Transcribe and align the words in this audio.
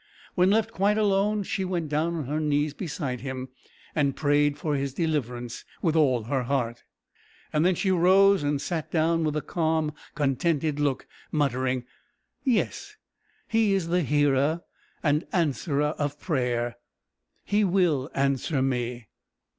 When 0.33 0.49
left 0.49 0.71
quite 0.71 0.97
alone, 0.97 1.43
she 1.43 1.63
went 1.63 1.89
down 1.89 2.15
on 2.15 2.25
her 2.25 2.39
knees 2.39 2.73
beside 2.73 3.21
him, 3.21 3.49
and 3.93 4.15
prayed 4.15 4.57
for 4.57 4.73
his 4.75 4.95
deliverance 4.95 5.63
with 5.83 5.95
all 5.95 6.23
her 6.23 6.41
heart. 6.41 6.81
Then 7.53 7.75
she 7.75 7.91
rose 7.91 8.41
and 8.41 8.59
sat 8.59 8.89
down 8.89 9.23
with 9.23 9.35
a 9.37 9.43
calm, 9.43 9.93
contented 10.15 10.79
look, 10.79 11.05
muttering, 11.31 11.83
"Yes; 12.43 12.95
He 13.47 13.75
is 13.75 13.89
the 13.89 14.01
hearer 14.01 14.61
and 15.03 15.27
answerer 15.31 15.93
of 15.99 16.19
prayer. 16.19 16.77
He 17.43 17.63
will 17.63 18.09
answer 18.15 18.63
me." 18.63 19.05